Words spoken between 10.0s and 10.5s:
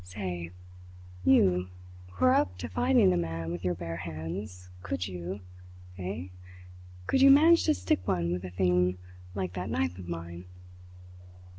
mine?"